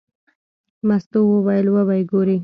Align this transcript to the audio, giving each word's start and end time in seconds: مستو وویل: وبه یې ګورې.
مستو 0.87 1.19
وویل: 1.31 1.65
وبه 1.69 1.93
یې 1.99 2.03
ګورې. 2.11 2.37